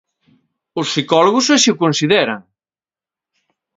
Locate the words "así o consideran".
1.55-2.39